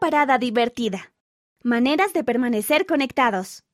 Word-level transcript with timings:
parada 0.00 0.38
divertida. 0.38 1.12
Maneras 1.62 2.14
de 2.14 2.24
permanecer 2.24 2.86
conectados. 2.86 3.64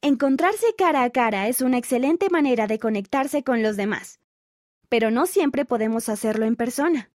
Encontrarse 0.00 0.74
cara 0.78 1.02
a 1.02 1.10
cara 1.10 1.46
es 1.48 1.60
una 1.60 1.76
excelente 1.76 2.30
manera 2.30 2.66
de 2.66 2.78
conectarse 2.78 3.44
con 3.44 3.62
los 3.62 3.76
demás, 3.76 4.18
pero 4.88 5.10
no 5.10 5.26
siempre 5.26 5.66
podemos 5.66 6.08
hacerlo 6.08 6.46
en 6.46 6.56
persona. 6.56 7.10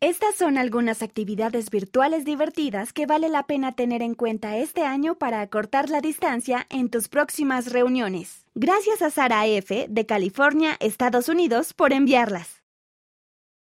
Estas 0.00 0.36
son 0.36 0.56
algunas 0.56 1.02
actividades 1.02 1.68
virtuales 1.70 2.24
divertidas 2.24 2.92
que 2.92 3.06
vale 3.06 3.28
la 3.28 3.46
pena 3.46 3.72
tener 3.72 4.02
en 4.02 4.14
cuenta 4.14 4.56
este 4.56 4.84
año 4.84 5.16
para 5.16 5.40
acortar 5.40 5.90
la 5.90 6.00
distancia 6.00 6.64
en 6.70 6.90
tus 6.90 7.08
próximas 7.08 7.72
reuniones. 7.72 8.46
Gracias 8.54 9.02
a 9.02 9.10
Sara 9.10 9.46
F. 9.46 9.86
de 9.88 10.06
California, 10.06 10.76
Estados 10.78 11.28
Unidos, 11.28 11.74
por 11.74 11.92
enviarlas. 11.92 12.62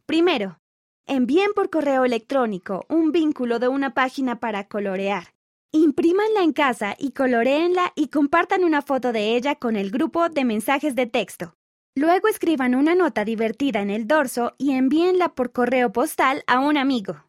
Primero, 0.05 0.59
envíen 1.07 1.53
por 1.55 1.69
correo 1.69 2.05
electrónico 2.05 2.85
un 2.89 3.11
vínculo 3.11 3.59
de 3.59 3.67
una 3.67 3.93
página 3.93 4.39
para 4.39 4.67
colorear. 4.67 5.33
Imprímanla 5.71 6.43
en 6.43 6.53
casa 6.53 6.95
y 6.97 7.11
coloreenla 7.11 7.91
y 7.95 8.07
compartan 8.07 8.63
una 8.63 8.81
foto 8.81 9.11
de 9.11 9.35
ella 9.35 9.55
con 9.55 9.75
el 9.75 9.91
grupo 9.91 10.29
de 10.29 10.45
mensajes 10.45 10.95
de 10.95 11.07
texto. 11.07 11.55
Luego 11.95 12.27
escriban 12.27 12.75
una 12.75 12.93
nota 12.93 13.25
divertida 13.25 13.81
en 13.81 13.89
el 13.89 14.07
dorso 14.07 14.53
y 14.57 14.73
envíenla 14.73 15.33
por 15.33 15.51
correo 15.51 15.91
postal 15.91 16.43
a 16.45 16.59
un 16.59 16.77
amigo. 16.77 17.25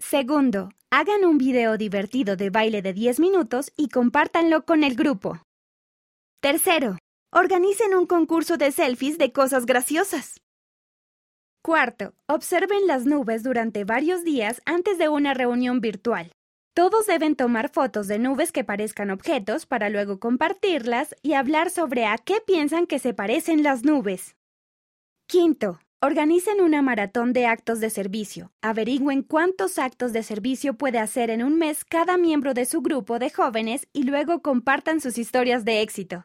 Segundo, 0.00 0.70
hagan 0.90 1.24
un 1.24 1.38
video 1.38 1.76
divertido 1.76 2.36
de 2.36 2.50
baile 2.50 2.82
de 2.82 2.92
10 2.92 3.20
minutos 3.20 3.72
y 3.76 3.88
compártanlo 3.88 4.64
con 4.64 4.82
el 4.82 4.96
grupo. 4.96 5.40
Tercero, 6.40 6.98
organicen 7.32 7.94
un 7.94 8.06
concurso 8.06 8.56
de 8.56 8.72
selfies 8.72 9.18
de 9.18 9.32
cosas 9.32 9.66
graciosas. 9.66 10.40
Cuarto, 11.62 12.14
observen 12.26 12.86
las 12.86 13.04
nubes 13.04 13.42
durante 13.42 13.84
varios 13.84 14.24
días 14.24 14.62
antes 14.64 14.96
de 14.96 15.10
una 15.10 15.34
reunión 15.34 15.82
virtual. 15.82 16.32
Todos 16.74 17.06
deben 17.06 17.36
tomar 17.36 17.68
fotos 17.68 18.08
de 18.08 18.18
nubes 18.18 18.50
que 18.50 18.64
parezcan 18.64 19.10
objetos 19.10 19.66
para 19.66 19.90
luego 19.90 20.18
compartirlas 20.18 21.14
y 21.20 21.34
hablar 21.34 21.68
sobre 21.68 22.06
a 22.06 22.16
qué 22.16 22.36
piensan 22.46 22.86
que 22.86 22.98
se 22.98 23.12
parecen 23.12 23.62
las 23.62 23.84
nubes. 23.84 24.36
Quinto, 25.26 25.80
organicen 26.00 26.62
una 26.62 26.80
maratón 26.80 27.34
de 27.34 27.44
actos 27.44 27.80
de 27.80 27.90
servicio. 27.90 28.52
Averigüen 28.62 29.22
cuántos 29.22 29.78
actos 29.78 30.14
de 30.14 30.22
servicio 30.22 30.74
puede 30.74 30.98
hacer 30.98 31.28
en 31.28 31.42
un 31.44 31.58
mes 31.58 31.84
cada 31.84 32.16
miembro 32.16 32.54
de 32.54 32.64
su 32.64 32.80
grupo 32.80 33.18
de 33.18 33.28
jóvenes 33.28 33.86
y 33.92 34.04
luego 34.04 34.40
compartan 34.40 35.02
sus 35.02 35.18
historias 35.18 35.66
de 35.66 35.82
éxito. 35.82 36.24